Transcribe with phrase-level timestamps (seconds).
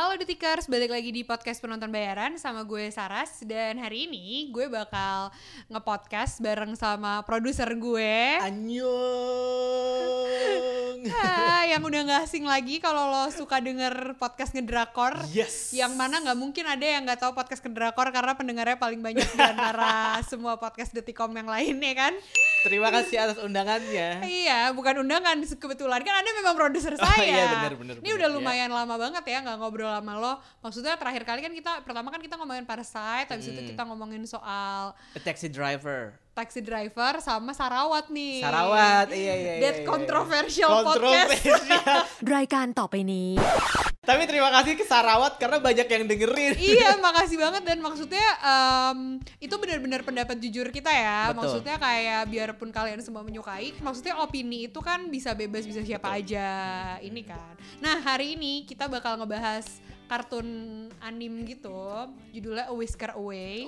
[0.00, 4.64] Halo Detikers, balik lagi di podcast penonton bayaran sama gue Saras dan hari ini gue
[4.64, 5.28] bakal
[5.68, 8.88] ngepodcast bareng sama produser gue Annyeong.
[11.14, 15.72] ah, yang udah gak asing lagi kalau lo suka denger podcast ngedrakor Yes.
[15.72, 19.38] yang mana nggak mungkin ada yang nggak tahu podcast ngedrakor karena pendengarnya paling banyak di
[19.38, 19.92] antara
[20.30, 22.12] semua podcast Detikom yang lainnya kan
[22.60, 24.20] Terima kasih atas undangannya.
[24.20, 27.24] Iya, bukan undangan kebetulan kan Anda memang produser Oh, saya.
[27.24, 28.36] iya, benar, benar, Ini benar, udah iya.
[28.36, 30.32] lumayan lama banget ya nggak ngobrol sama lo.
[30.60, 33.70] Maksudnya terakhir kali kan kita pertama kan kita ngomongin Parasite, habis itu Hmm.
[33.72, 38.43] kita ngomongin soal A taxi driver taxi driver sama Sarawat nih.
[38.43, 39.61] Sarawat, iya iya iya.
[39.63, 39.87] That iya.
[39.87, 41.31] controversial podcast.
[41.31, 41.97] Kontroversial.
[42.35, 43.29] ราย การต่อไปนี้
[44.05, 46.53] Tapi terima kasih ke Sarawat karena banyak yang dengerin.
[46.61, 51.33] iya, makasih banget dan maksudnya em, itu benar-benar pendapat jujur kita ya.
[51.33, 51.37] Betul.
[51.41, 56.45] Maksudnya kayak biarpun kalian semua menyukai, maksudnya opini itu kan bisa bebas bisa siapa aja
[57.01, 57.57] ini kan.
[57.81, 59.65] Nah, hari ini kita bakal ngebahas
[60.05, 60.45] kartun
[61.01, 63.65] anim gitu, judulnya A Whisker Away.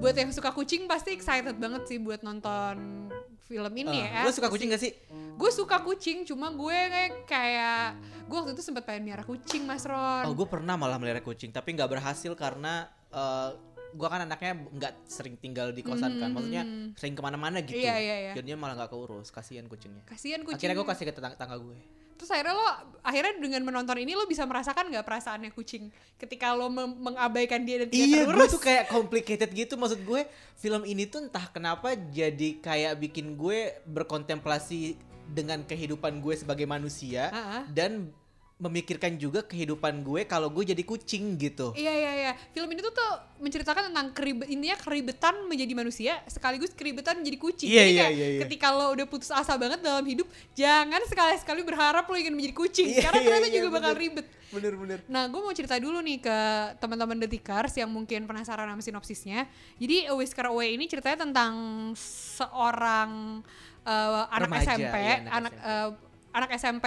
[0.00, 3.06] Buat yang suka kucing pasti excited banget sih buat nonton
[3.44, 4.24] film ini Eh, ya.
[4.24, 4.96] Lo suka kucing gak sih?
[5.36, 7.84] Gue suka kucing, cuma gue kayak kayak
[8.24, 10.24] gue waktu itu sempat pengen miara kucing, Mas Ron.
[10.24, 13.50] Oh, gue pernah malah melihara kucing, tapi nggak berhasil karena eh
[13.90, 16.62] gue kan anaknya nggak sering tinggal di kosan kan, maksudnya
[16.94, 17.74] sering ke mana-mana gitu.
[17.74, 17.84] Hmm.
[17.84, 18.32] Iya, iya, iya.
[18.36, 20.04] Jadinya malah nggak keurus, kasihan kucingnya.
[20.06, 20.60] Kasihan kucing.
[20.60, 21.76] Akhirnya gue kasih ke tetangga gue.
[22.20, 22.66] Terus akhirnya lo
[23.00, 27.88] akhirnya dengan menonton ini lo bisa merasakan nggak perasaannya kucing ketika lo mengabaikan dia dan
[27.88, 28.52] tidak Iya, gue terurus.
[28.52, 29.80] tuh kayak complicated gitu.
[29.80, 36.34] Maksud gue, film ini tuh entah kenapa jadi kayak bikin gue berkontemplasi dengan kehidupan gue
[36.36, 37.64] sebagai manusia Ah, ah.
[37.72, 38.12] dan
[38.60, 41.72] memikirkan juga kehidupan gue kalau gue jadi kucing gitu.
[41.72, 42.32] Iya iya iya.
[42.52, 47.72] Film ini tuh tuh menceritakan tentang keribet intinya keribetan menjadi manusia sekaligus keribetan menjadi kucing.
[47.72, 48.40] Iya, Jadi iya, iya, iya.
[48.44, 52.86] Ketika lo udah putus asa banget dalam hidup, jangan sekali-sekali berharap lo ingin menjadi kucing
[52.92, 54.04] Iya, karena iya, ternyata iya, juga bakal bener.
[54.04, 54.26] ribet.
[54.50, 54.98] Bener-bener.
[55.08, 56.38] Nah, gue mau cerita dulu nih ke
[56.82, 59.48] teman-teman Detikers yang mungkin penasaran sama sinopsisnya.
[59.80, 61.54] Jadi, A Whisker Away ini ceritanya tentang
[61.96, 63.40] seorang
[63.88, 65.64] uh, anak Remaja, SMP, iya, anak anak SMP.
[65.64, 65.90] uh,
[66.30, 66.86] anak SMP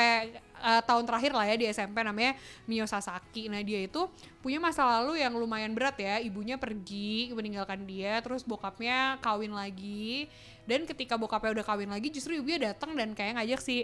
[0.64, 3.52] uh, tahun terakhir lah ya di SMP namanya Mio Sasaki.
[3.52, 4.08] Nah, dia itu
[4.40, 6.24] punya masa lalu yang lumayan berat ya.
[6.24, 10.32] Ibunya pergi meninggalkan dia, terus bokapnya kawin lagi.
[10.64, 13.84] Dan ketika bokapnya udah kawin lagi, justru ibunya datang dan kayak ngajak si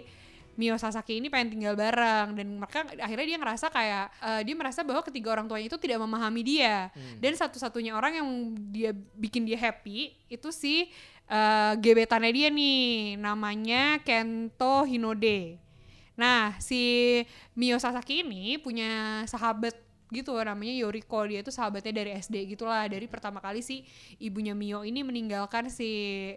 [0.58, 4.84] Mio Sasaki ini pengen tinggal bareng dan mereka akhirnya dia ngerasa kayak eh, dia merasa
[4.84, 8.28] bahwa ketiga orang tuanya itu tidak memahami dia dan satu-satunya orang yang
[8.68, 10.92] dia bikin dia happy itu si
[11.30, 15.69] eh, gebetannya dia nih namanya Kento Hinode.
[16.18, 17.22] Nah si
[17.54, 19.76] Mio Sasaki ini punya sahabat
[20.10, 21.22] gitu namanya Yoriko.
[21.26, 22.86] Dia itu sahabatnya dari SD gitulah.
[22.90, 23.86] Dari pertama kali si
[24.18, 26.34] ibunya Mio ini meninggalkan si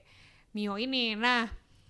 [0.53, 1.17] Mio ini.
[1.17, 1.50] Nah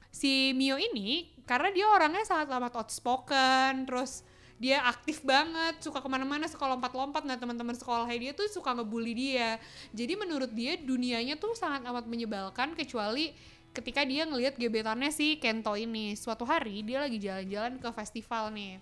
[0.09, 4.23] si Mio ini karena dia orangnya sangat amat outspoken terus
[4.63, 7.27] dia aktif banget suka ke mana-mana suka lompat-lompat.
[7.27, 9.59] Nah teman-teman sekolahnya dia tuh suka ngebully dia.
[9.91, 13.35] Jadi menurut dia dunianya tuh sangat amat menyebalkan kecuali
[13.73, 18.77] ketika dia ngelihat gebetannya si Kento ini suatu hari dia lagi jalan-jalan ke festival nih.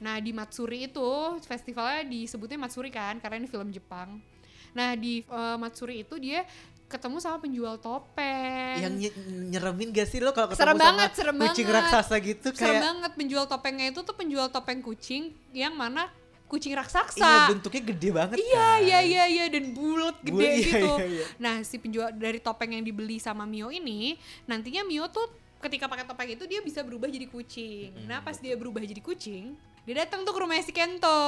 [0.00, 4.18] Nah di Matsuri itu festivalnya disebutnya Matsuri kan karena ini film Jepang.
[4.72, 6.42] Nah di eh, Matsuri itu dia
[6.84, 8.80] ketemu sama penjual topeng.
[8.80, 9.16] Yang nye-
[9.54, 11.78] nyeremin gak sih lo kalau ketemu Serem sama banget, serem kucing banget.
[11.84, 16.08] raksasa gitu serem kayak banget penjual topengnya itu tuh penjual topeng kucing yang mana
[16.46, 17.18] kucing raksasa.
[17.18, 18.78] Iya bentuknya gede banget Iya kan.
[18.84, 20.92] iya iya iya dan bulat gede iya, gitu.
[21.00, 21.24] iya, iya.
[21.40, 25.26] Nah si penjual dari topeng yang dibeli sama Mio ini nantinya Mio tuh
[25.64, 28.06] ketika pakai topeng itu dia bisa berubah jadi kucing.
[28.06, 31.20] Nah pas dia berubah jadi kucing dia datang tuh ke rumahnya si Kento.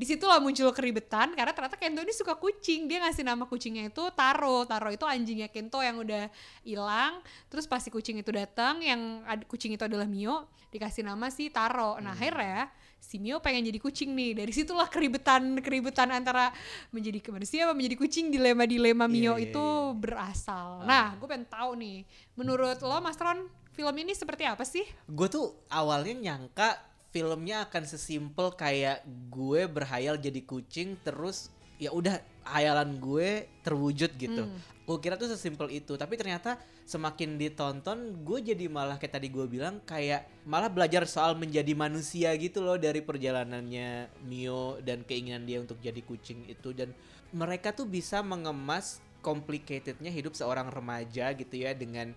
[0.00, 2.88] Di situlah muncul keribetan karena ternyata Kento ini suka kucing.
[2.88, 4.64] Dia ngasih nama kucingnya itu Taro.
[4.64, 6.32] Taro itu anjingnya Kento yang udah
[6.64, 7.20] hilang.
[7.52, 11.52] Terus pas si kucing itu datang yang ad- kucing itu adalah Mio dikasih nama si
[11.52, 12.00] Taro.
[12.00, 12.16] Nah Hmm.
[12.16, 14.40] akhirnya si Mio pengen jadi kucing nih.
[14.40, 16.48] Dari situlah keribetan keribetan antara
[16.88, 20.00] menjadi manusia apa menjadi kucing dilema dilema Mio Iya, iya, itu iya.
[20.00, 20.80] berasal.
[20.80, 20.88] Ah.
[20.88, 22.08] Nah gue pengen tahu nih.
[22.40, 23.44] Menurut lo Mas Ron
[23.76, 24.88] film ini seperti apa sih?
[25.04, 32.22] Gue tuh awalnya nyangka filmnya akan sesimpel kayak gue berhayal jadi kucing terus ya udah
[32.46, 34.46] hayalan gue terwujud gitu.
[34.46, 34.58] Hmm.
[34.84, 39.46] Gue kira tuh sesimpel itu, tapi ternyata semakin ditonton gue jadi malah kayak tadi gue
[39.46, 45.62] bilang kayak malah belajar soal menjadi manusia gitu loh dari perjalanannya Mio dan keinginan dia
[45.62, 46.90] untuk jadi kucing itu dan
[47.30, 52.10] mereka tuh bisa mengemas complicatednya hidup seorang remaja gitu ya dengan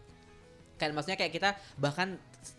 [0.81, 2.17] kan maksudnya kayak kita bahkan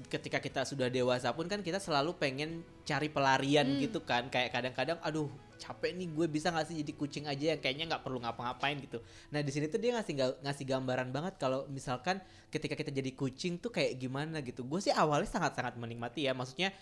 [0.08, 3.81] ketika kita sudah dewasa pun kan kita selalu pengen cari pelarian Hmm.
[3.81, 4.26] gitu kan.
[4.28, 8.02] Kayak kadang-kadang aduh capek nih gue bisa nggak sih jadi kucing aja yang kayaknya nggak
[8.04, 8.98] perlu ngapa-ngapain gitu.
[9.31, 12.19] Nah di sini tuh dia ngasih ga- ngasih gambaran banget kalau misalkan
[12.50, 14.66] ketika kita jadi kucing tuh kayak gimana gitu.
[14.66, 16.34] Gue sih awalnya sangat-sangat menikmati ya.
[16.34, 16.75] Maksudnya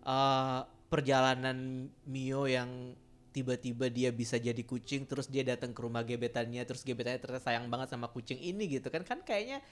[0.00, 2.94] eh, perjalanan Mio yang
[3.30, 7.70] tiba-tiba dia bisa jadi kucing terus dia datang ke rumah gebetannya terus gebetannya ternyata sayang
[7.70, 9.06] banget sama kucing ini gitu kan.
[9.06, 9.62] Kan kayaknya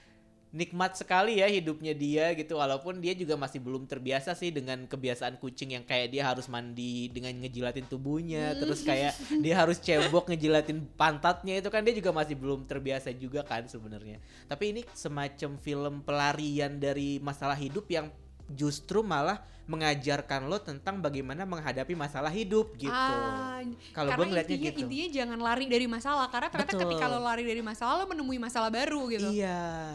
[0.48, 2.56] nikmat sekali ya hidupnya dia gitu.
[2.56, 7.12] Walaupun dia juga masih belum terbiasa sih dengan kebiasaan kucing yang kayak dia harus mandi
[7.12, 8.56] dengan ngejilatin tubuhnya.
[8.56, 9.12] Terus kayak
[9.44, 14.20] dia harus cebok ngejilatin pantatnya itu kan dia juga masih belum terbiasa juga kan sebenarnya.
[14.48, 18.08] Tapi ini semacam film pelarian dari masalah hidup yang
[18.48, 22.88] justru malah mengajarkan lo tentang bagaimana menghadapi masalah hidup gitu.
[22.88, 23.60] Ah,
[23.92, 24.88] kalau gue ngeliatnya intinya, gitu.
[24.88, 26.82] intinya jangan lari dari masalah karena ternyata Betul.
[26.88, 29.28] ketika lo lari dari masalah lo menemui masalah baru gitu.
[29.28, 29.92] iya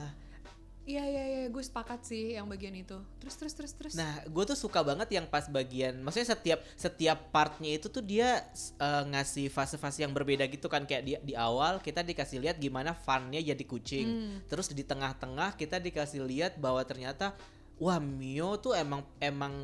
[0.84, 3.00] Iya iya iya, gue sepakat sih yang bagian itu.
[3.24, 3.94] Terus terus terus terus.
[3.96, 8.44] Nah, gue tuh suka banget yang pas bagian, maksudnya setiap setiap partnya itu tuh dia
[8.84, 12.92] eh, ngasih fase-fase yang berbeda gitu kan kayak di di awal kita dikasih lihat gimana
[12.92, 14.38] funnya jadi kucing, Hmm.
[14.52, 17.32] terus di tengah-tengah kita dikasih lihat bahwa ternyata
[17.80, 19.56] wah Mio tuh emang emang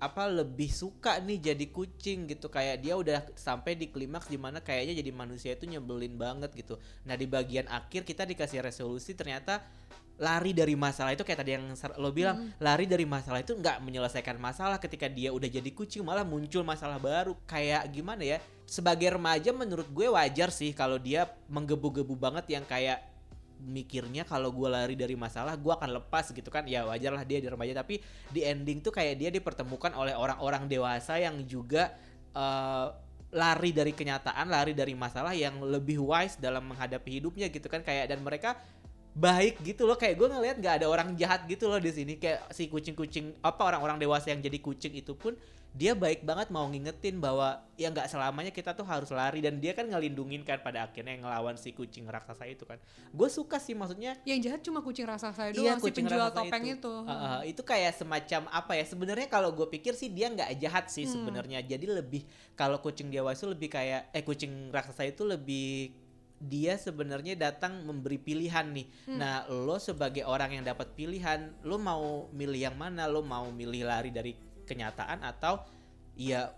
[0.00, 4.60] apa lebih suka nih jadi kucing gitu kayak dia udah sampai di klimaks di mana
[4.60, 6.76] kayaknya jadi manusia itu nyebelin banget gitu.
[7.08, 9.64] Nah di bagian akhir kita dikasih resolusi ternyata
[10.14, 14.38] lari dari masalah itu kayak tadi yang lo bilang lari dari masalah itu nggak menyelesaikan
[14.38, 17.34] masalah ketika dia udah jadi kucing malah muncul masalah baru.
[17.50, 23.02] Kayak gimana ya sebagai remaja menurut gue wajar sih kalau dia menggebu-gebu banget yang kayak
[23.64, 26.62] mikirnya kalau gue lari dari masalah gue akan lepas gitu kan.
[26.70, 27.98] Ya wajar lah dia di remaja tapi
[28.30, 31.90] di ending tuh kayak dia dipertemukan oleh orang-orang dewasa yang juga
[32.30, 32.86] eh,
[33.34, 37.82] lari dari kenyataan lari dari masalah yang lebih wise dalam menghadapi hidupnya gitu kan.
[37.82, 38.54] Kayak dan mereka
[39.14, 39.94] baik gitu loh.
[39.94, 42.18] Kayak gue ngelihat nggak ada orang jahat gitu loh di sini.
[42.18, 45.38] Kayak si kucing-kucing apa orang-orang dewasa yang jadi kucing itu pun
[45.74, 49.38] dia baik banget mau ngingetin bahwa ya nggak selamanya kita tuh harus lari.
[49.38, 52.78] Dan dia kan ngelindungin kan pada akhirnya ngelawan si kucing raksasa itu kan.
[53.10, 54.18] Gue suka sih maksudnya.
[54.22, 56.78] Yang jahat cuma kucing raksasa doang Iya, si kucing penjual topeng itu.
[56.78, 56.94] itu.
[56.94, 60.90] Uh, uh, itu kayak semacam apa ya sebenarnya kalau gue pikir sih dia nggak jahat
[60.90, 61.22] sih Hmm.
[61.22, 61.62] sebenarnya.
[61.62, 62.22] Jadi lebih
[62.54, 65.90] kalau kucing dewa itu lebih kayak eh kucing raksasa itu lebih
[66.42, 68.86] dia sebenarnya datang memberi pilihan nih.
[69.08, 69.18] Hmm.
[69.18, 73.06] nah lo sebagai orang yang dapat pilihan lo mau milih yang mana?
[73.08, 74.36] Lo mau milih lari dari
[74.66, 75.62] kenyataan atau
[76.18, 76.52] ya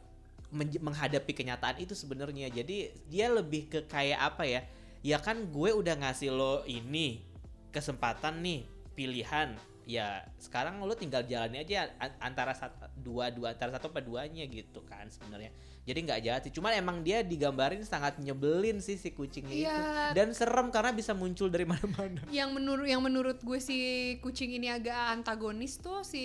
[0.54, 2.48] menghadapi kenyataan itu sebenarnya?
[2.50, 4.60] Jadi dia lebih ke kayak apa ya?
[5.04, 7.22] Ya kan gue udah ngasih lo ini
[7.70, 8.66] kesempatan nih
[8.98, 9.54] pilihan.
[9.86, 14.42] Ya sekarang lo tinggal jalani aja an- antara satu, dua dua antara satu apa duanya
[14.50, 15.54] gitu kan sebenarnya
[15.86, 20.10] jadi nggak jahat sih cuman emang dia digambarin sangat nyebelin sih si kucingnya itu Iya.
[20.12, 23.78] dan serem karena bisa muncul dari mana-mana yang menurut yang menurut gue si
[24.18, 26.22] kucing ini agak antagonis tuh si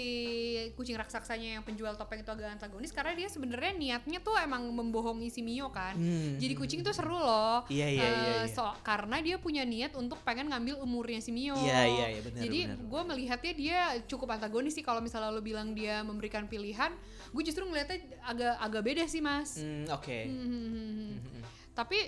[0.74, 5.30] kucing raksasanya yang penjual topeng itu agak antagonis karena dia sebenarnya niatnya tuh emang membohongi
[5.30, 5.94] si Mio kan.
[5.94, 6.38] Hmm.
[6.38, 7.62] Jadi kucing tuh seru loh.
[7.68, 8.46] Iya, iya, Eh, iya, iya.
[8.48, 11.54] so- karena dia punya niat untuk pengen ngambil umurnya si Mio.
[11.56, 15.72] Iya, iya, iya, benar, Jadi gue melihatnya dia cukup antagonis sih kalau misalnya lo bilang
[15.72, 16.90] dia memberikan pilihan,
[17.32, 19.56] gue justru ngelihatnya agak agak beda sih mas.
[19.56, 21.12] Hmm, oke Hmm, hmm, hmm, hmm.
[21.18, 21.44] Hmm.
[21.72, 22.00] Tapi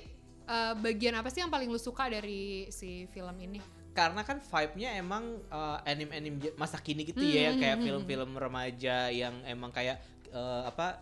[0.43, 3.59] eh, bagian apa sih yang paling lu suka dari si film ini?
[3.93, 7.85] karena kan vibe-nya emang uh, anime-anime j- masa kini gitu Hmm, ya hmm, kayak hmm,
[7.85, 10.01] film-film remaja yang emang kayak
[10.33, 10.97] uh, apa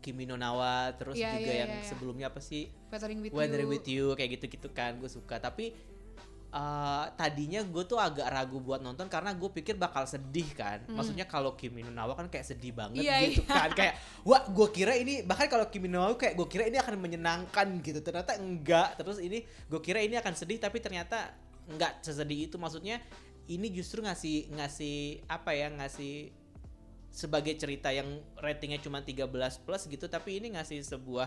[0.00, 1.84] Kimi no Nawa terus Iya, juga iya, yang iya, iya.
[1.84, 3.68] sebelumnya apa sih Weathering with You.
[3.68, 5.76] with You kayak gitu-gitu kan gue suka tapi
[6.50, 10.82] uh, tadinya gue tuh agak ragu buat nonton karena gue pikir bakal sedih kan.
[10.90, 13.06] Maksudnya kalau Kimi no Nawa kan kayak sedih banget Hmm.
[13.06, 13.54] Iya, gitu iya.
[13.54, 13.70] kan.
[13.74, 13.94] Kayak
[14.26, 17.98] wah gue kira ini bahkan kalau Nawa kayak gue kira ini akan menyenangkan gitu.
[18.02, 18.98] Ternyata enggak.
[18.98, 21.32] Terus ini gue kira ini akan sedih tapi ternyata
[21.70, 22.58] enggak sesedih itu.
[22.58, 22.98] Maksudnya
[23.50, 26.30] ini justru ngasih ngasih apa ya ngasih
[27.10, 28.06] sebagai cerita yang
[28.38, 29.26] ratingnya cuma 13
[29.66, 31.26] plus gitu tapi ini ngasih sebuah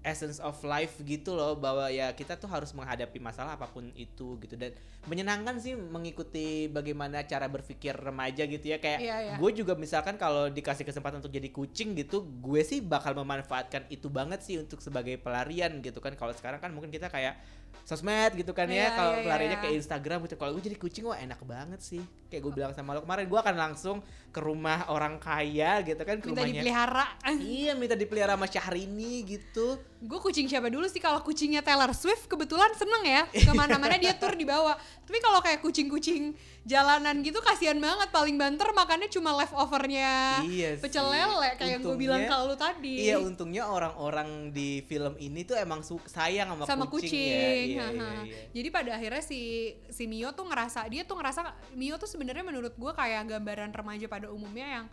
[0.00, 4.40] essence of life gitu loh bahwa ya kita tuh harus menghadapi masalah apa pun itu
[4.40, 4.56] gitu.
[4.56, 4.72] Dan
[5.04, 8.80] menyenangkan sih mengikuti bagaimana cara berpikir remaja gitu ya.
[8.80, 9.34] Kayak Iya, iya.
[9.36, 14.08] gue juga misalkan kalau dikasih kesempatan untuk jadi kucing gitu gue sih bakal memanfaatkan itu
[14.08, 16.16] banget sih untuk sebagai pelarian gitu kan.
[16.16, 17.36] Kalau sekarang kan mungkin kita kayak
[17.84, 19.64] sosmed gitu kan Iya, ya kalau iya, pelariannya iya.
[19.68, 20.36] ke Instagram gitu.
[20.36, 22.00] Kalau gue jadi kucing wah enak banget sih.
[22.32, 23.96] Kayak gue bilang sama lo kemarin gue akan langsung
[24.30, 26.62] ke rumah orang kaya gitu kan ke Minta rumahnya.
[26.62, 27.06] dipelihara.
[27.36, 30.96] iya minta dipelihara sama Syahrini gitu gue kucing siapa dulu sih?
[30.96, 33.22] Kalau kucingnya Taylor Swift kebetulan seneng ya.
[33.28, 34.72] Ke mana-mana dia tur dibawa.
[35.04, 36.32] Tapi kalau kayak kucing-kucing
[36.64, 38.08] jalanan gitu kasihan banget.
[38.08, 43.12] Paling banter makannya cuma leftovernya Iya pecel lele kayak yang gue bilang kalau lu tadi.
[43.12, 47.50] Iya untungnya orang-orang di film ini tuh emang sayang sama, sama kucing, kucing, ya.
[47.60, 48.40] Iya, iya, iya.
[48.56, 52.72] jadi pada akhirnya si si Mio tuh ngerasa dia tuh ngerasa Mio tuh sebenarnya menurut
[52.72, 54.86] gue kayak gambaran remaja pada umumnya yang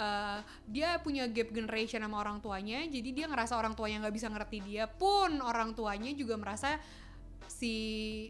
[0.00, 4.32] eh, dia punya gap generation sama orang tuanya jadi dia ngerasa orang tuanya nggak bisa
[4.32, 6.80] ngerti dia pun orang tuanya juga merasa
[7.50, 7.74] si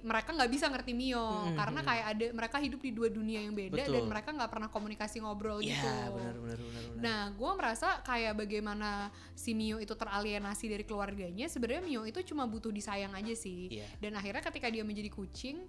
[0.00, 1.55] mereka nggak bisa ngerti Mio Mm-mm.
[1.55, 4.11] karena kayak ada mereka hidup di dua dunia yang beda dan Betul.
[4.11, 5.87] mereka nggak pernah komunikasi ngobrol Iya, gitu.
[6.17, 6.99] benar benar benar benar.
[7.05, 12.49] Nah, gue merasa kayak bagaimana si Mio itu teralienasi dari keluarganya, sebenarnya Mio itu cuma
[12.49, 13.69] butuh disayang aja sih.
[13.71, 13.87] Iya.
[14.00, 15.62] Dan akhirnya ketika dia menjadi kucing,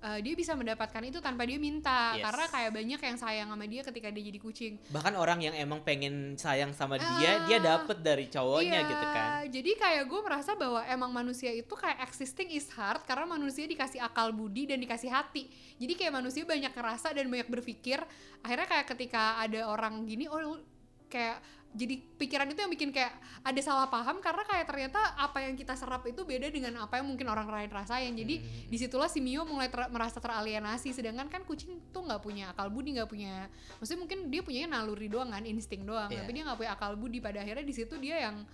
[0.00, 2.24] eh, dia bisa mendapatkan itu tanpa dia minta, Yes.
[2.24, 4.74] karena kayak banyak yang sayang sama dia ketika dia jadi kucing.
[4.90, 7.46] Bahkan orang yang emang pengen sayang sama dia, Ah.
[7.46, 9.28] dia dapet dari cowoknya Iya, gitu kan.
[9.46, 14.02] Jadi kayak gue merasa bahwa emang manusia itu kayak existing is hard karena manusia dikasih
[14.02, 15.46] akal budi dan dikasih hati.
[15.76, 18.02] Jadi kayak manusia banyak ngerasa dan banyak berpikir.
[18.42, 20.58] Akhirnya kayak ketika ada orang gini, oh
[21.06, 21.38] kayak
[21.76, 23.12] jadi pikiran itu yang bikin kayak
[23.44, 27.04] ada salah paham karena kayak ternyata apa yang kita serap itu beda dengan apa yang
[27.04, 28.16] mungkin orang lain rasain.
[28.16, 28.72] Jadi Hmm.
[28.72, 30.96] di situlah si Mio mulai ter- merasa teralienasi.
[30.96, 35.12] Sedangkan kan kucing tuh nggak punya akal budi, nggak punya, maksudnya mungkin dia punya naluri
[35.12, 36.08] doang kan, insting doang.
[36.08, 36.24] Iya.
[36.24, 37.18] Tapi dia nggak punya akal budi.
[37.20, 38.48] Pada akhirnya di situ dia yang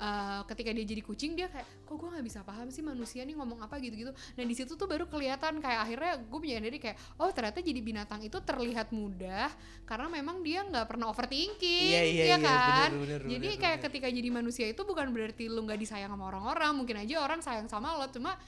[0.00, 3.36] uh, ketika dia jadi kucing dia kayak kok gue nggak bisa paham sih manusia nih
[3.36, 4.10] ngomong apa gitu-gitu.
[4.10, 8.24] Nah di situ tuh baru kelihatan kayak akhirnya gue menyadari kayak oh ternyata jadi binatang
[8.24, 9.52] itu terlihat mudah
[9.84, 12.90] karena memang dia nggak pernah overthinking, Iya, iya, ya iya, kan?
[12.96, 13.86] bener, bener, jadi bener, kayak bener.
[13.92, 17.68] ketika jadi manusia itu bukan berarti lu nggak disayang sama orang-orang, mungkin aja orang sayang
[17.68, 18.38] sama lo cuma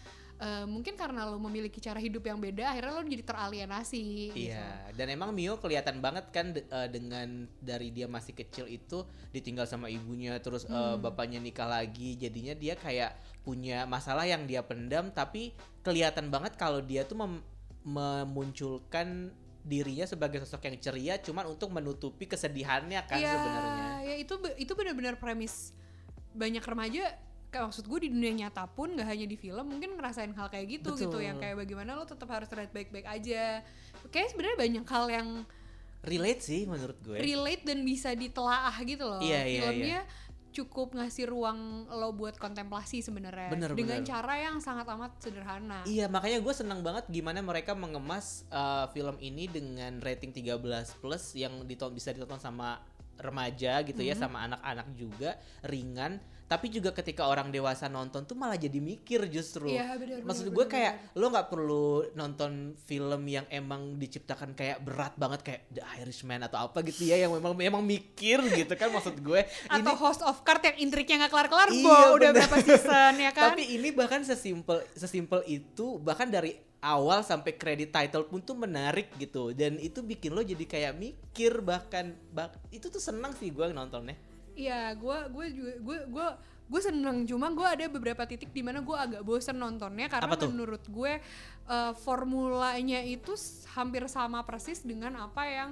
[0.43, 4.03] uh, mungkin karena lo memiliki cara hidup yang beda akhirnya lo jadi teralienasi.
[4.35, 4.51] gitu.
[4.51, 9.07] Iya, dan emang Mio kelihatan banget kan de- eh, dengan dari dia masih kecil itu
[9.31, 10.99] ditinggal sama ibunya, terus eh, Hmm.
[10.99, 16.83] bapaknya nikah lagi, jadinya dia kayak punya masalah yang dia pendam, tapi kelihatan banget kalau
[16.83, 17.45] dia tuh mem-
[17.83, 19.31] memunculkan
[19.63, 23.87] dirinya sebagai sosok yang ceria, cuman untuk menutupi kesedihannya kan Iya, sebenarnya.
[24.03, 25.71] ya itu itu benar-benar premis
[26.35, 27.15] banyak remaja
[27.53, 30.67] kayak maksud gue di dunia nyata pun nggak hanya di film mungkin ngerasain hal kayak
[30.73, 31.23] gitu gitu Betul.
[31.23, 33.61] yang kayak bagaimana lo tetap harus terlihat baik-baik aja
[34.09, 35.29] kayak sebenarnya banyak hal yang
[36.03, 37.15] Relate sih menurut gue.
[37.15, 40.01] relate dan bisa ditelaah gitu loh Iya, iya, filmnya
[40.51, 44.05] cukup ngasih ruang lo buat kontemplasi sebenarnya dengan bener.
[44.05, 49.15] cara yang sangat amat sederhana Iya makanya gue senang banget gimana mereka mengemas uh, film
[49.19, 50.59] ini dengan rating 13
[50.99, 52.83] plus yang diton bisa ditonton sama
[53.15, 54.21] remaja gitu ya Mhm.
[54.21, 55.31] sama anak-anak juga
[55.63, 56.19] ringan
[56.53, 59.73] tapi juga ketika orang dewasa nonton tuh malah jadi mikir justru.
[59.73, 64.53] Iya, bener, maksud bener, gue bener, kayak lo nggak perlu nonton film yang emang diciptakan
[64.53, 68.69] kayak berat banget kayak The Irishman atau apa gitu ya yang memang memang mikir gitu
[68.77, 69.41] kan maksud gue.
[69.73, 72.45] Atau Host of Cards yang intriknya nggak kelar-kelar Iya, Bo, udah bener.
[72.45, 73.57] berapa season ya kan?
[73.57, 76.53] Tapi ini bahkan sesimpel sesimpel itu bahkan dari
[76.85, 79.57] awal sampai kredit title pun tuh menarik gitu.
[79.57, 84.19] Dan itu bikin lo jadi kayak mikir bahkan bak itu tuh senang sih gue nontonnya.
[84.63, 86.29] Iya, gue gue juga gue gue
[86.73, 90.81] gue seneng cuma gue ada beberapa titik di mana gue agak bosen nontonnya karena menurut
[90.89, 91.21] gue
[91.69, 93.37] eh, formulanya itu
[93.77, 95.71] hampir sama persis dengan apa yang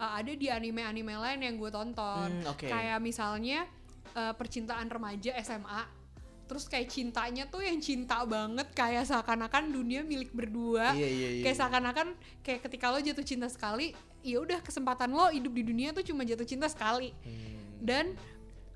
[0.00, 2.28] eh, ada di anime-anime lain yang gue tonton.
[2.32, 2.64] Hmm, oke.
[2.64, 3.68] Kayak misalnya
[4.16, 6.00] eh, percintaan remaja SMA.
[6.48, 11.42] Terus kayak cintanya tuh yang cinta banget kayak seakan-akan dunia milik berdua Iya iya iya.
[11.44, 12.08] kayak seakan-akan
[12.40, 13.92] kayak ketika lo jatuh cinta sekali
[14.24, 17.57] ya udah kesempatan lo hidup di dunia tuh cuma jatuh cinta sekali Hmm.
[17.82, 18.14] Dan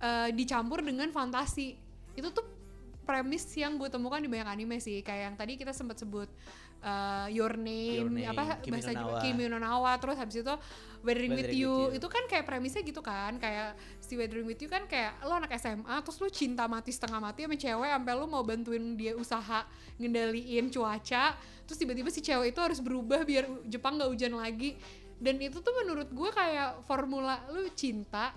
[0.02, 1.78] eh, dicampur dengan fantasi
[2.12, 2.44] itu tuh
[3.02, 6.30] premis yang gue temukan di banyak anime sih kayak yang tadi kita sempat sebut
[6.82, 9.18] eh, Your Name, Your Name, apa Kimi bahasa Nawa.
[9.23, 10.54] Kimi no Nawa terus habis itu
[11.02, 11.75] Weathering with Weathering you.
[11.75, 11.99] with You.
[11.99, 15.50] itu kan kayak premisnya gitu kan kayak si Weathering with You kan kayak lo anak
[15.59, 19.66] SMA terus lo cinta mati setengah mati sama cewek sampai lo mau bantuin dia usaha
[19.99, 21.35] ngendaliin cuaca
[21.66, 24.78] terus tiba-tiba si cewek itu harus berubah biar Jepang nggak hujan lagi
[25.23, 28.35] dan itu tuh menurut gue kayak formula lu cinta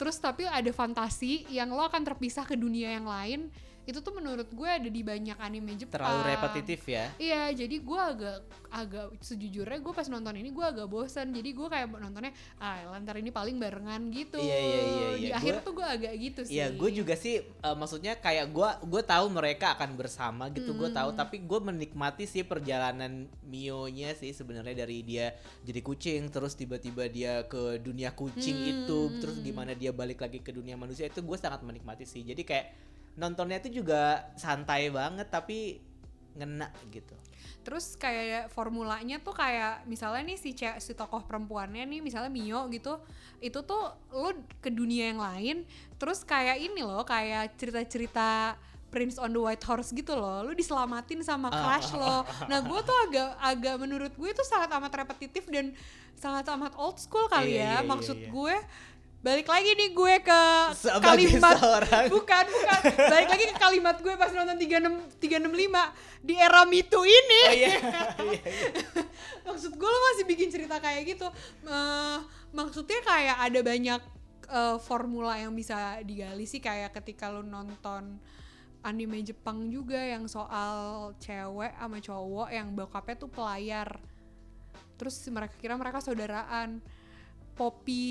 [0.00, 3.52] terus tapi ada fantasi yang lo akan terpisah ke dunia yang lain
[3.88, 7.08] itu tuh menurut gue ada di banyak anime Jepang Terlalu repetitif ya.
[7.16, 8.38] Iya, jadi gue agak
[8.70, 11.32] agak sejujurnya gue pas nonton ini gue agak bosan.
[11.32, 14.38] Jadi gue kayak nontonnya ah lantar ini paling barengan gitu.
[14.38, 15.34] Iya, iya, iya, Di iya.
[15.36, 16.54] akhir Gua- tuh gue agak gitu sih.
[16.60, 20.90] Iya, gue juga sih eh, maksudnya kayak gue gue tahu mereka akan bersama gitu, gue
[20.92, 21.10] tahu.
[21.10, 21.18] Hmm.
[21.18, 25.34] Tapi gue menikmati sih perjalanan Mio-nya sih sebenarnya dari dia
[25.66, 29.46] jadi kucing, terus tiba-tiba dia ke dunia kucing Hmm, itu, hmm, terus hmm.
[29.46, 32.22] gimana dia balik lagi ke dunia manusia itu gue sangat menikmati sih.
[32.22, 32.66] Jadi kayak
[33.14, 35.80] nontonnya itu juga santai banget tapi
[36.34, 37.14] ngena gitu.
[37.60, 42.64] Terus kayak formulanya tuh kayak misalnya nih si ce- si tokoh perempuannya nih misalnya Mio
[42.72, 42.96] gitu,
[43.38, 45.56] itu tuh lo ke dunia yang lain,
[46.00, 48.56] terus kayak ini loh kayak cerita-cerita
[48.90, 52.26] Prince on the White Horse gitu loh, lu diselamatin sama Ah, crush lo.
[52.50, 55.70] Nah gue tuh agak agak menurut gue itu sangat amat repetitif dan
[56.18, 57.74] sangat amat old school kali Iya, ya.
[57.78, 58.32] iya, Maksud iya, iya.
[58.32, 58.56] gue
[59.20, 61.52] balik lagi nih gue ke Sebagai kalimat.
[61.60, 62.04] seorang.
[62.08, 62.80] Bukan bukan.
[62.96, 67.42] Balik lagi ke kalimat gue pas nonton 36 365 di era Too ini.
[67.44, 67.68] Oh iya.
[67.76, 69.02] iya, iya.
[69.44, 71.28] maksud gue lo masih bikin cerita kayak gitu.
[71.68, 72.18] Eh,
[72.56, 74.00] maksudnya kayak ada banyak
[74.48, 76.64] eh, formula yang bisa digali sih.
[76.64, 78.16] Kayak ketika lo nonton
[78.80, 84.00] anime Jepang juga yang soal cewek sama cowok yang bokapnya tuh pelayar.
[84.96, 86.80] Terus mereka kira mereka saudaraan
[87.60, 88.04] Poppy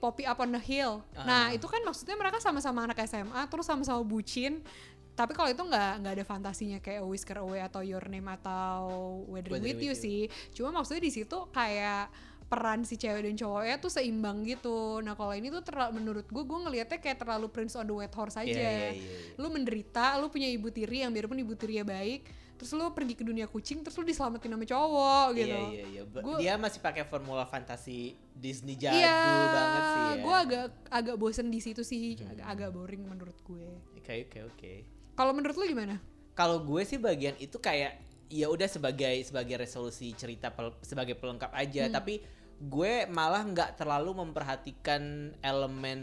[0.00, 1.04] Poppy Up on the Hill.
[1.14, 1.52] Nah Ah.
[1.52, 4.64] itu kan maksudnya mereka sama-sama anak SMA, terus sama-sama bucin.
[5.12, 8.80] Tapi kalau itu nggak nggak ada fantasinya kayak A Whisker Away atau Your Name atau
[9.28, 10.04] Weathering Weathering with You with You.
[10.04, 10.20] sih.
[10.50, 12.08] Cuma maksudnya di situ kayak
[12.44, 14.98] peran si cewek dan cowoknya tuh seimbang gitu.
[15.00, 18.12] Nah kalau ini tuh terlalu menurut gue, gue ngelihatnya kayak terlalu Prince on the White
[18.12, 18.48] Horse aja.
[18.48, 19.38] Iya, iya, iya, iya.
[19.38, 23.22] Lu menderita, lu punya ibu tiri yang biarpun ibu tirinya baik, terus lu pergi ke
[23.22, 25.50] dunia kucing, terus lu diselamatin sama cowok gitu.
[25.50, 26.02] Iya iya iya.
[26.04, 30.14] Gua- Dia masih pakai formula fantasi Disney jadul Iya, banget sih ya.
[30.20, 33.66] gue agak agak bosen di situ sih, agak, agak boring menurut gue.
[33.96, 34.72] Oke oke oke.
[35.12, 35.98] Kalau menurut lu gimana?
[36.32, 41.50] Kalau gue sih bagian itu kayak ya udah sebagai sebagai resolusi cerita pel- sebagai pelengkap
[41.50, 41.94] aja, Hmm.
[41.94, 42.18] tapi
[42.56, 45.02] gue malah nggak terlalu memperhatikan
[45.38, 46.00] elemen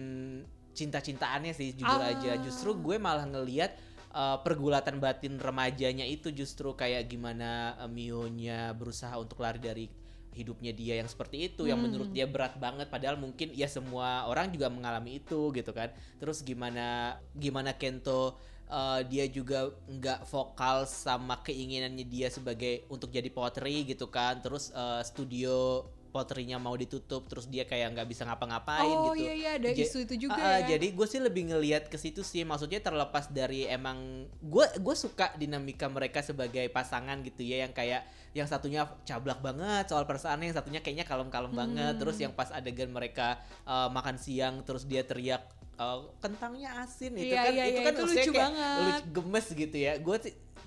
[0.71, 2.09] cinta-cintaannya sih jujur Ah.
[2.09, 2.39] aja.
[2.39, 3.75] Justru gue malah ngelihat
[4.13, 9.85] uh, pergulatan batin remajanya itu justru kayak gimana uh, Mio-nya berusaha untuk lari dari
[10.31, 11.91] hidupnya dia yang seperti itu yang Hmm.
[11.91, 12.87] menurut dia berat banget.
[12.87, 15.91] Padahal mungkin ya semua orang juga mengalami itu gitu kan.
[16.19, 18.39] Terus gimana gimana Kento
[18.71, 24.39] uh, dia juga nggak vokal sama keinginannya dia sebagai untuk jadi pottery gitu kan.
[24.39, 29.33] Terus uh, studio potterynya mau ditutup terus dia kayak nggak bisa ngapa-ngapain oh gitu iya
[29.33, 30.75] iya ada Ja- isu itu juga ah, ya.
[30.75, 33.97] Jadi gue sih lebih ngelihat ke situ sih, maksudnya terlepas dari emang
[34.37, 39.87] gue gue suka dinamika mereka sebagai pasangan gitu ya, yang kayak yang satunya cablak banget
[39.87, 41.99] soal perasaannya, yang satunya kayaknya kalem-kalem banget, Hmm.
[41.99, 47.31] terus yang pas adegan mereka uh, makan siang, terus dia teriak uh, kentangnya asin itu
[47.31, 48.77] Iya, kan iya, itu iya, kan itu lucu kayak banget.
[48.81, 50.17] lucu gemes gitu ya, gue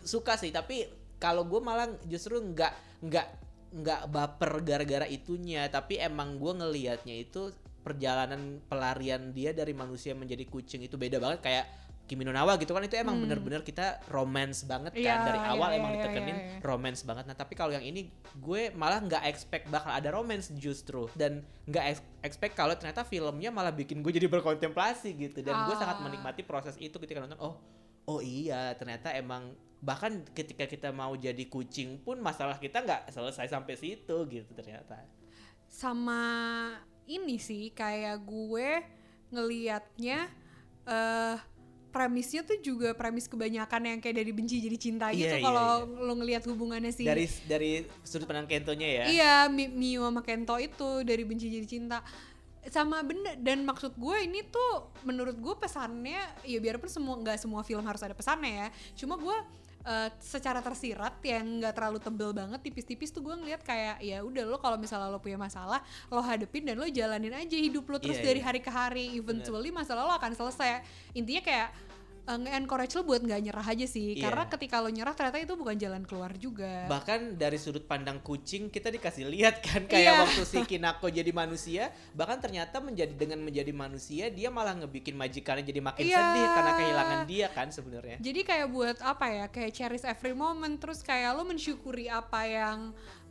[0.03, 3.27] suka sih, tapi kalau gue malah justru nggak nggak
[3.75, 7.51] nggak baper gara-gara itunya tapi emang gue ngelihatnya itu
[7.83, 11.67] perjalanan pelarian dia dari manusia menjadi kucing itu beda banget kayak
[12.05, 13.25] Kimi no Na wa gitu kan itu emang Hmm.
[13.25, 16.61] bener-bener kita romance banget kan Iya, dari awal iya, emang iya, ditekenin iya, iya.
[16.61, 21.09] romance banget nah tapi kalau yang ini gue malah nggak expect bakal ada romance justru
[21.15, 25.75] dan nggak ex- expect kalau ternyata filmnya malah bikin gue jadi berkontemplasi gitu dan gue
[25.75, 26.05] sangat Ah.
[26.05, 27.57] menikmati proses itu ketika nonton oh
[28.05, 33.53] oh iya ternyata emang bahkan ketika kita mau jadi kucing pun masalah kita nggak selesai
[33.53, 35.05] sampai situ gitu ternyata.
[35.69, 36.25] Sama
[37.05, 38.81] ini sih kayak gue
[39.29, 40.29] ngelihatnya
[40.89, 41.37] eh
[41.95, 46.19] premisnya tuh juga premis kebanyakan yang kayak dari benci jadi cinta gitu iya, kalau lo
[46.19, 47.07] ngelihat hubungannya sih.
[47.07, 49.05] Dari dari sudut pandang Kentonya ya?
[49.07, 52.03] Iya, Mi- Mio sama Kento itu dari benci jadi cinta.
[52.73, 57.61] Sama bener dan maksud gue ini tuh menurut gue pesannya ya biarpun semua nggak semua
[57.61, 58.69] film harus ada pesannya ya.
[58.97, 59.37] Cuma gue
[59.85, 64.49] eh, secara tersirat yang nggak terlalu tebel banget tipis-tipis tuh gue ngeliat kayak ya udah
[64.49, 68.17] lo kalau misalnya lo punya masalah lo hadepin dan lo jalanin aja hidup lo terus
[68.17, 68.47] Iya, dari iya.
[68.49, 70.81] hari ke hari eventually masalah lo akan selesai
[71.13, 71.69] intinya kayak
[72.25, 74.29] eh, nge-encourage lo buat nggak nyerah aja sih Iya.
[74.29, 78.69] karena ketika lo nyerah ternyata itu bukan jalan keluar juga bahkan dari sudut pandang kucing
[78.69, 80.21] kita dikasih lihat kan kayak Iya.
[80.25, 85.63] waktu si Kinako jadi manusia bahkan ternyata menjadi dengan menjadi manusia dia malah ngebikin majikannya
[85.63, 86.17] jadi makin Iya.
[86.17, 89.47] sedih karena kehilangan dia kan sebenarnya Jadi kayak buat apa ya?
[89.49, 92.79] Kayak cherish every moment terus kayak lo mensyukuri apa yang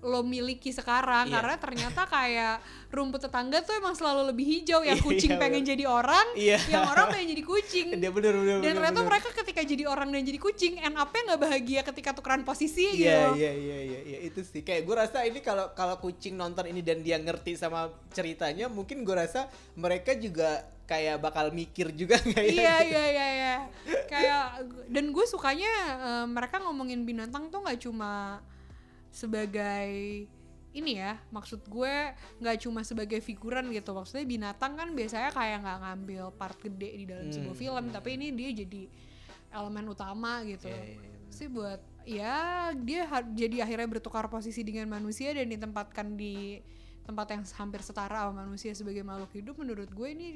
[0.04, 1.34] lo miliki sekarang Iya.
[1.34, 2.56] karena ternyata kayak
[2.90, 6.60] rumput tetangga tuh emang selalu lebih hijau yang Iya, kucing iya, pengen jadi orang, Iya.
[6.68, 7.88] yang orang pengen jadi kucing.
[7.96, 9.10] dia bener bener Dan ternyata bener.
[9.10, 12.94] mereka ketika jadi orang dan jadi kucing end up-nya nggak bahagia ketika tukeran posisi Iya
[12.94, 13.40] gitu.
[13.40, 16.80] iya iya iya iya, itu sih kayak gue rasa ini kalau kalau kucing nonton ini
[16.80, 22.44] dan dia ngerti sama ceritanya mungkin gue rasa mereka juga kayak bakal mikir juga kayak
[22.46, 23.56] iya iya iya iya
[24.06, 24.44] kayak
[24.86, 28.44] dan gue sukanya eh, mereka ngomongin binatang tuh nggak cuma
[29.14, 30.26] sebagai
[30.74, 35.80] ini ya maksud gue nggak cuma sebagai figuran gitu maksudnya binatang kan biasanya kayak nggak
[35.86, 37.94] ngambil part gede di dalam Hmm, sebuah film hmm.
[37.94, 38.84] tapi ini dia jadi
[39.54, 41.30] elemen utama gitu iya, iya, bener.
[41.30, 42.36] sih buat ya
[42.74, 43.06] dia
[43.38, 46.58] jadi akhirnya bertukar posisi dengan manusia dan ditempatkan di
[47.06, 50.28] tempat yang hampir setara sama manusia sebagai makhluk hidup menurut gue ini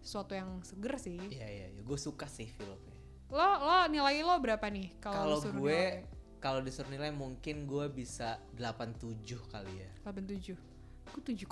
[0.00, 2.96] sesuatu yang seger sih iya iya iya gue suka sih filmnya
[3.28, 5.52] lo lo nilai lo berapa nih kalau gue
[6.00, 6.21] nilai?
[6.42, 9.14] Kalau disuruh nilai mungkin gue bisa 87
[9.46, 10.58] kali ya 87
[11.08, 11.46] gue 7,5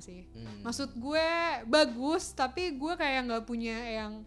[0.00, 0.62] sih Hmm.
[0.62, 1.26] maksud gue
[1.66, 4.24] bagus tapi gue kayak nggak punya yang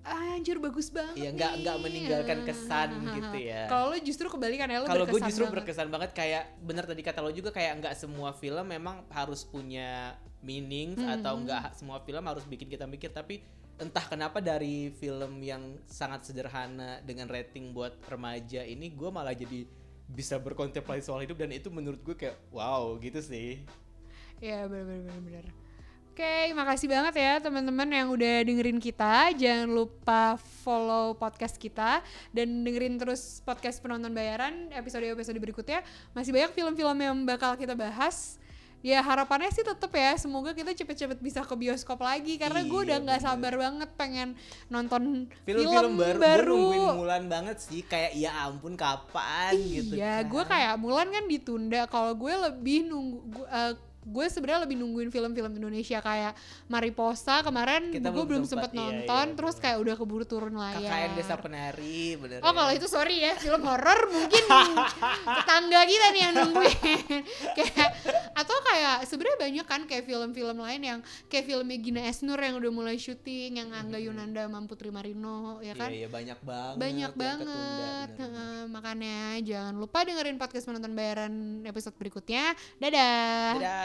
[0.00, 3.62] ah, anjir bagus banget Iya, nggak- nih." nggak meninggalkan kesan gitu ya.
[3.66, 5.56] kalau lo justru kebalikan ya lo kalau gue justru banget.
[5.60, 10.16] berkesan banget kayak bener tadi kata lo juga kayak nggak semua film memang harus punya
[10.40, 11.18] meaning Hmm.
[11.18, 13.42] atau nggak semua film harus bikin kita mikir tapi
[13.78, 19.66] entah kenapa dari film yang sangat sederhana dengan rating buat remaja ini gue malah jadi
[20.08, 23.62] bisa berkontemplasi soal hidup dan itu menurut gue kayak wow gitu sih
[24.38, 25.46] bener bener bener bener.
[26.18, 29.30] Oke, makasih banget ya teman-teman yang udah dengerin kita.
[29.38, 30.34] Jangan lupa
[30.66, 32.02] follow podcast kita
[32.34, 35.78] dan dengerin terus podcast penonton bayaran episode-episode berikutnya.
[36.18, 38.34] Masih banyak film-film yang bakal kita bahas.
[38.80, 42.86] Ya harapannya sih tetep ya, semoga kita cepet-cepet bisa ke bioskop lagi karena gue Iya,
[42.86, 44.38] udah nggak sabar banget pengen
[44.68, 50.22] nonton Film-film film baru, gue nungguin Mulan banget sih kayak ya ampun kapan gitu Iya,
[50.22, 50.30] kan.
[50.30, 51.82] gue kayak Mulan kan ditunda.
[51.86, 53.72] Kalau gue lebih nunggu, gu- eh,
[54.08, 56.32] gue sebenarnya lebih nungguin film-film Indonesia kayak
[56.66, 60.54] Mariposa kemarin gue belum belum sempat, sempet iya, nonton, iya, terus kayak udah keburu turun
[60.54, 60.80] layar.
[60.80, 62.56] KKN Desa Penari bener Oh ya.
[62.56, 64.44] kalau itu sorry ya film horor mungkin
[65.38, 67.22] tetangga kita nih yang nungguin
[67.58, 67.88] kayak
[68.32, 72.70] atau kayak sebenarnya banyak kan kayak film-film lain yang kayak filmnya Gina Esnur yang udah
[72.70, 76.76] mulai syuting yang Angga Yunanda Mampu Terima Rino ya kan Iya, iya banyak banget.
[76.76, 78.64] banyak yang ketunda, banget bener.
[78.68, 82.44] Makanya jangan lupa dengerin podcast penonton bayaran episode berikutnya
[82.78, 83.84] dadah Dadah,